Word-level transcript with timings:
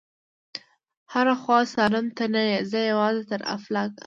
هره 1.13 1.33
خوا 1.41 1.59
څارم 1.73 2.07
ته 2.17 2.23
نه 2.33 2.41
يې، 2.49 2.57
زه 2.71 2.79
یوازي 2.91 3.23
تر 3.31 3.41
افلاکه 3.55 3.99